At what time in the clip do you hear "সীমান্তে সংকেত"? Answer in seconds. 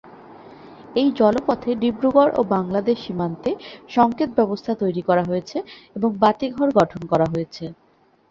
3.05-4.29